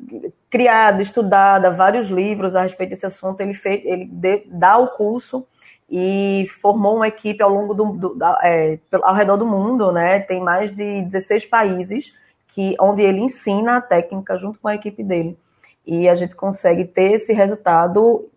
criada, 0.49 1.01
estudada, 1.01 1.71
vários 1.71 2.09
livros 2.09 2.55
a 2.55 2.63
respeito 2.63 2.89
desse 2.89 3.05
assunto, 3.05 3.39
ele, 3.39 3.53
fez, 3.53 3.81
ele 3.85 4.09
dá 4.47 4.77
o 4.77 4.89
curso 4.89 5.45
e 5.89 6.45
formou 6.61 6.97
uma 6.97 7.07
equipe 7.07 7.41
ao 7.41 7.49
longo 7.49 7.73
do, 7.73 7.85
do 7.93 8.17
é, 8.43 8.79
ao 9.01 9.15
redor 9.15 9.37
do 9.37 9.45
mundo, 9.45 9.91
né? 9.91 10.19
Tem 10.19 10.41
mais 10.41 10.73
de 10.73 11.03
16 11.03 11.45
países 11.45 12.13
que 12.47 12.75
onde 12.79 13.01
ele 13.01 13.19
ensina 13.19 13.77
a 13.77 13.81
técnica 13.81 14.37
junto 14.37 14.59
com 14.59 14.67
a 14.67 14.75
equipe 14.75 15.03
dele. 15.03 15.37
E 15.85 16.09
a 16.09 16.15
gente 16.15 16.35
consegue 16.35 16.85
ter 16.85 17.11
esse 17.13 17.31
resultado 17.33 18.27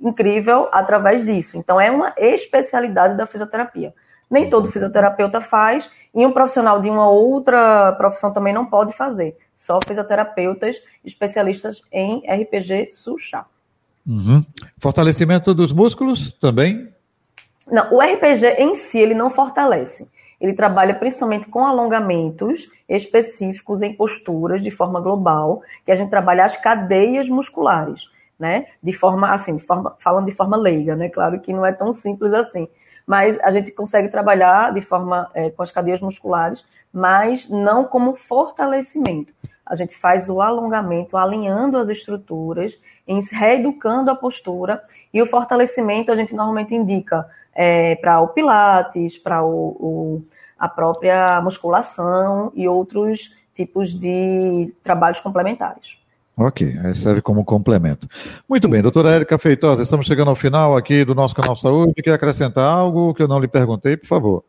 incrível 0.00 0.68
através 0.70 1.24
disso. 1.24 1.56
Então 1.56 1.80
é 1.80 1.90
uma 1.90 2.12
especialidade 2.16 3.16
da 3.16 3.26
fisioterapia. 3.26 3.92
Nem 4.30 4.48
todo 4.48 4.70
fisioterapeuta 4.70 5.40
faz, 5.40 5.90
e 6.14 6.24
um 6.24 6.32
profissional 6.32 6.80
de 6.80 6.88
uma 6.88 7.08
outra 7.08 7.92
profissão 7.92 8.32
também 8.32 8.54
não 8.54 8.66
pode 8.66 8.92
fazer. 8.92 9.36
Só 9.56 9.78
fisioterapeutas 9.86 10.76
especialistas 11.04 11.82
em 11.92 12.22
RPG 12.28 12.90
Suchá. 12.92 13.46
Uhum. 14.06 14.44
Fortalecimento 14.78 15.54
dos 15.54 15.72
músculos 15.72 16.32
também? 16.34 16.92
Não, 17.66 17.94
o 17.94 18.00
RPG 18.00 18.46
em 18.58 18.74
si 18.74 18.98
ele 18.98 19.14
não 19.14 19.30
fortalece. 19.30 20.10
Ele 20.44 20.52
trabalha 20.52 20.94
principalmente 20.94 21.46
com 21.48 21.64
alongamentos 21.64 22.70
específicos 22.86 23.80
em 23.80 23.94
posturas 23.94 24.62
de 24.62 24.70
forma 24.70 25.00
global, 25.00 25.62
que 25.86 25.90
a 25.90 25.96
gente 25.96 26.10
trabalha 26.10 26.44
as 26.44 26.54
cadeias 26.54 27.30
musculares, 27.30 28.10
né? 28.38 28.66
De 28.82 28.92
forma 28.92 29.32
assim, 29.32 29.56
de 29.56 29.62
forma, 29.62 29.96
falando 29.98 30.26
de 30.26 30.32
forma 30.32 30.54
leiga, 30.54 30.94
né? 30.94 31.08
Claro 31.08 31.40
que 31.40 31.50
não 31.50 31.64
é 31.64 31.72
tão 31.72 31.92
simples 31.92 32.34
assim, 32.34 32.68
mas 33.06 33.40
a 33.40 33.50
gente 33.52 33.70
consegue 33.70 34.08
trabalhar 34.08 34.74
de 34.74 34.82
forma 34.82 35.30
é, 35.32 35.48
com 35.48 35.62
as 35.62 35.72
cadeias 35.72 36.02
musculares, 36.02 36.62
mas 36.92 37.48
não 37.48 37.82
como 37.82 38.14
fortalecimento 38.14 39.32
a 39.66 39.74
gente 39.74 39.96
faz 39.96 40.28
o 40.28 40.40
alongamento, 40.40 41.16
alinhando 41.16 41.78
as 41.78 41.88
estruturas, 41.88 42.78
reeducando 43.32 44.10
a 44.10 44.14
postura, 44.14 44.82
e 45.12 45.22
o 45.22 45.26
fortalecimento 45.26 46.12
a 46.12 46.16
gente 46.16 46.34
normalmente 46.34 46.74
indica 46.74 47.26
é, 47.54 47.96
para 47.96 48.20
o 48.20 48.28
Pilates, 48.28 49.16
para 49.16 49.40
a 50.58 50.68
própria 50.68 51.40
musculação 51.42 52.52
e 52.54 52.68
outros 52.68 53.34
tipos 53.54 53.98
de 53.98 54.72
trabalhos 54.82 55.20
complementares. 55.20 55.98
Ok, 56.36 56.74
serve 56.96 57.22
como 57.22 57.44
complemento. 57.44 58.08
Muito 58.48 58.68
bem, 58.68 58.82
doutora 58.82 59.14
Érica 59.14 59.38
Feitosa, 59.38 59.84
estamos 59.84 60.06
chegando 60.06 60.30
ao 60.30 60.34
final 60.34 60.76
aqui 60.76 61.04
do 61.04 61.14
nosso 61.14 61.34
canal 61.34 61.54
Saúde. 61.54 62.02
Quer 62.02 62.14
acrescentar 62.14 62.64
algo 62.64 63.14
que 63.14 63.22
eu 63.22 63.28
não 63.28 63.38
lhe 63.38 63.46
perguntei, 63.46 63.96
por 63.96 64.06
favor? 64.08 64.44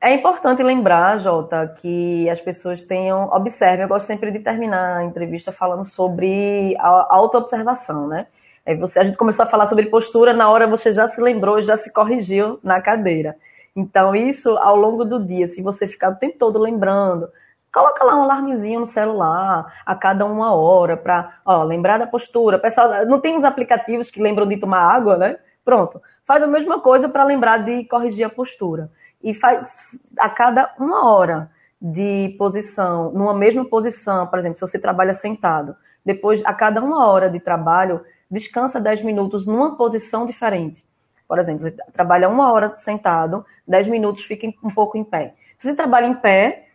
É 0.00 0.14
importante 0.14 0.62
lembrar, 0.62 1.18
Jota, 1.18 1.74
que 1.80 2.30
as 2.30 2.40
pessoas 2.40 2.84
tenham. 2.84 3.28
Observem, 3.32 3.82
eu 3.82 3.88
gosto 3.88 4.06
sempre 4.06 4.30
de 4.30 4.38
terminar 4.38 4.98
a 4.98 5.04
entrevista 5.04 5.50
falando 5.50 5.84
sobre 5.84 6.76
a 6.78 7.14
autoobservação, 7.16 8.06
né? 8.06 8.28
Aí 8.64 8.76
você, 8.76 9.00
a 9.00 9.04
gente 9.04 9.18
começou 9.18 9.44
a 9.44 9.48
falar 9.48 9.66
sobre 9.66 9.86
postura, 9.86 10.32
na 10.32 10.48
hora 10.48 10.68
você 10.68 10.92
já 10.92 11.08
se 11.08 11.20
lembrou, 11.20 11.60
já 11.60 11.76
se 11.76 11.92
corrigiu 11.92 12.60
na 12.62 12.80
cadeira. 12.80 13.34
Então, 13.74 14.14
isso 14.14 14.56
ao 14.58 14.76
longo 14.76 15.04
do 15.04 15.24
dia, 15.24 15.48
se 15.48 15.62
você 15.62 15.88
ficar 15.88 16.10
o 16.10 16.16
tempo 16.16 16.38
todo 16.38 16.60
lembrando, 16.60 17.28
coloca 17.72 18.04
lá 18.04 18.14
um 18.14 18.22
alarmezinho 18.22 18.80
no 18.80 18.86
celular 18.86 19.82
a 19.84 19.94
cada 19.96 20.24
uma 20.24 20.54
hora 20.54 20.96
para 20.96 21.40
lembrar 21.66 21.98
da 21.98 22.06
postura. 22.06 22.56
Pessoal, 22.56 23.04
não 23.06 23.20
tem 23.20 23.34
uns 23.34 23.42
aplicativos 23.42 24.12
que 24.12 24.22
lembram 24.22 24.46
de 24.46 24.58
tomar 24.58 24.80
água, 24.80 25.16
né? 25.16 25.38
Pronto. 25.64 26.00
Faz 26.24 26.40
a 26.40 26.46
mesma 26.46 26.80
coisa 26.80 27.08
para 27.08 27.24
lembrar 27.24 27.64
de 27.64 27.84
corrigir 27.84 28.24
a 28.24 28.30
postura 28.30 28.90
e 29.22 29.34
faz 29.34 29.86
a 30.18 30.28
cada 30.28 30.74
uma 30.78 31.10
hora 31.10 31.50
de 31.80 32.34
posição, 32.38 33.12
numa 33.12 33.34
mesma 33.34 33.64
posição, 33.64 34.26
por 34.26 34.38
exemplo, 34.38 34.58
se 34.58 34.66
você 34.66 34.78
trabalha 34.78 35.14
sentado, 35.14 35.76
depois, 36.04 36.42
a 36.44 36.54
cada 36.54 36.82
uma 36.82 37.06
hora 37.06 37.28
de 37.28 37.38
trabalho, 37.38 38.02
descansa 38.30 38.80
10 38.80 39.02
minutos 39.02 39.46
numa 39.46 39.76
posição 39.76 40.24
diferente. 40.24 40.82
Por 41.28 41.38
exemplo, 41.38 41.64
você 41.64 41.76
trabalha 41.92 42.28
uma 42.28 42.50
hora 42.50 42.74
sentado, 42.76 43.44
10 43.66 43.88
minutos 43.88 44.24
fica 44.24 44.46
um 44.64 44.70
pouco 44.70 44.96
em 44.96 45.04
pé. 45.04 45.34
Se 45.58 45.68
você 45.68 45.74
trabalha 45.74 46.06
em 46.06 46.14
pé, 46.14 46.68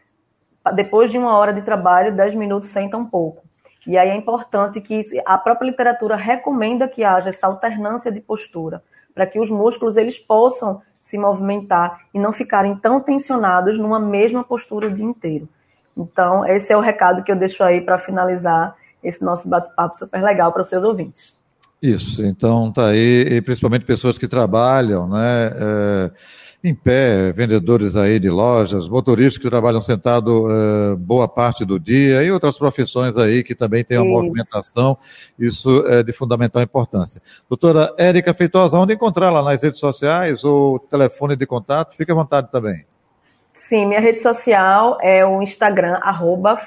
depois 0.76 1.10
de 1.12 1.18
uma 1.18 1.36
hora 1.36 1.52
de 1.52 1.64
trabalho, 1.64 2.16
10 2.16 2.36
minutos 2.36 2.70
senta 2.70 2.96
um 2.96 3.06
pouco. 3.06 3.44
E 3.88 3.98
aí 3.98 4.10
é 4.10 4.16
importante 4.16 4.80
que 4.80 5.02
a 5.26 5.38
própria 5.38 5.68
literatura 5.68 6.16
recomenda 6.16 6.88
que 6.88 7.04
haja 7.04 7.30
essa 7.30 7.48
alternância 7.48 8.12
de 8.12 8.22
postura, 8.22 8.84
para 9.14 9.26
que 9.26 9.40
os 9.40 9.50
músculos 9.50 9.98
eles 9.98 10.20
possam 10.20 10.82
se 11.04 11.18
movimentar 11.18 12.00
e 12.14 12.18
não 12.18 12.32
ficarem 12.32 12.78
tão 12.78 13.02
tensionados 13.02 13.78
numa 13.78 14.00
mesma 14.00 14.42
postura 14.42 14.88
o 14.88 14.90
dia 14.90 15.06
inteiro. 15.06 15.50
Então, 15.98 16.46
esse 16.46 16.72
é 16.72 16.78
o 16.78 16.80
recado 16.80 17.22
que 17.26 17.30
eu 17.30 17.36
deixo 17.36 17.62
aí 17.62 17.82
para 17.82 17.98
finalizar 17.98 18.74
esse 19.04 19.22
nosso 19.22 19.50
bate-papo 19.50 19.98
super 19.98 20.24
legal 20.24 20.54
para 20.54 20.62
os 20.62 20.70
seus 20.70 20.82
ouvintes. 20.82 21.36
Isso, 21.84 22.26
então 22.26 22.72
tá 22.72 22.88
aí, 22.88 23.42
principalmente 23.42 23.84
pessoas 23.84 24.18
que 24.18 24.28
trabalham, 24.28 25.08
né? 25.08 25.52
É 25.54 26.12
em 26.64 26.74
pé, 26.74 27.34
vendedores 27.34 27.98
aí 27.98 28.18
de 28.20 28.30
lojas, 28.30 28.88
motoristas 28.88 29.38
que 29.42 29.50
trabalham 29.50 29.82
sentado 29.82 30.48
uh, 30.48 30.96
boa 30.96 31.28
parte 31.28 31.66
do 31.66 31.78
dia 31.78 32.24
e 32.24 32.32
outras 32.32 32.58
profissões 32.58 33.18
aí 33.18 33.44
que 33.44 33.54
também 33.54 33.84
têm 33.84 33.98
uma 33.98 34.06
isso. 34.06 34.14
movimentação, 34.14 34.98
isso 35.38 35.86
é 35.88 36.02
de 36.02 36.14
fundamental 36.14 36.62
importância. 36.62 37.22
Doutora 37.50 37.94
Érica 37.98 38.34
Feitosa, 38.34 38.78
onde 38.78 38.94
encontrá-la 38.94 39.44
nas 39.44 39.62
redes 39.62 39.82
sociais 39.82 40.46
ou 40.46 40.80
telefone 40.80 41.36
de 41.36 41.46
contato? 41.46 41.98
Fique 41.98 42.14
à 42.14 42.16
vontade 42.16 42.50
também. 42.50 42.86
Sim, 43.54 43.86
minha 43.86 44.00
rede 44.00 44.22
social 44.22 44.98
é 45.02 45.24
o 45.26 45.42
Instagram, 45.42 46.00
arroba 46.02 46.58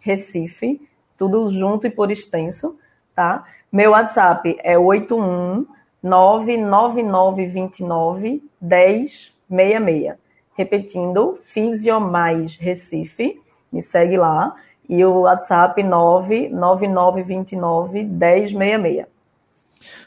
Recife, 0.00 0.80
tudo 1.18 1.50
junto 1.50 1.88
e 1.88 1.90
por 1.90 2.12
extenso, 2.12 2.78
tá? 3.14 3.44
Meu 3.76 3.90
WhatsApp 3.90 4.56
é 4.64 4.78
81 4.78 5.66
99929 6.02 8.42
1066. 8.58 10.14
Repetindo, 10.56 11.38
Fisiomais 11.42 12.56
Recife, 12.56 13.38
me 13.70 13.82
segue 13.82 14.16
lá. 14.16 14.54
E 14.88 15.04
o 15.04 15.20
WhatsApp 15.20 15.82
99929 15.82 18.04
1066. 18.04 19.04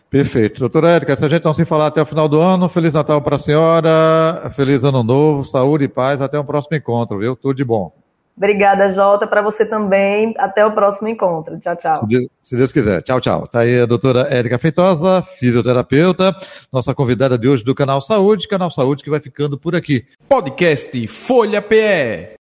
Perfeito. 0.10 0.62
Doutora 0.62 0.94
Érica, 0.94 1.16
se 1.16 1.24
a 1.24 1.30
gente 1.30 1.46
não 1.46 1.54
se 1.54 1.64
falar 1.64 1.86
até 1.86 2.02
o 2.02 2.08
final 2.08 2.28
do 2.28 2.42
ano, 2.42 2.68
Feliz 2.70 2.96
Natal 2.96 3.22
para 3.22 3.36
a 3.36 3.40
senhora, 3.40 4.50
Feliz 4.56 4.84
Ano 4.84 5.04
Novo, 5.04 5.44
saúde 5.44 5.84
e 5.84 5.88
paz, 5.88 6.24
até 6.24 6.40
o 6.40 6.44
próximo 6.44 6.76
encontro, 6.76 7.20
viu? 7.20 7.36
Tudo 7.36 7.54
de 7.54 7.64
bom. 7.64 7.94
Obrigada, 8.40 8.90
Jota, 8.90 9.28
para 9.28 9.42
você 9.42 9.66
também. 9.66 10.34
Até 10.38 10.66
o 10.66 10.72
próximo 10.72 11.10
encontro. 11.10 11.60
Tchau, 11.60 11.76
tchau. 11.76 11.94
Se 11.94 12.08
Deus, 12.08 12.28
se 12.42 12.56
Deus 12.56 12.72
quiser. 12.72 13.02
Tchau, 13.02 13.20
tchau. 13.20 13.46
Tá 13.46 13.60
aí 13.60 13.82
a 13.82 13.86
doutora 13.86 14.34
Érica 14.34 14.58
Feitosa, 14.58 15.22
fisioterapeuta, 15.22 16.34
nossa 16.72 16.96
convidada 16.96 17.38
de 17.38 17.50
hoje 17.50 17.66
do 17.66 17.76
Canal 17.76 18.00
Saúde, 18.00 18.48
Canal 18.48 18.72
Saúde 18.72 19.04
que 19.04 19.10
vai 19.10 19.20
ficando 19.20 19.60
por 19.60 19.76
aqui. 19.76 20.06
Podcast 20.30 21.06
Folha 21.10 21.62
PE. 21.62 22.36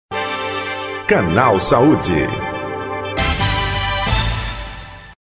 Canal 1.08 1.60
Saúde. 1.60 2.57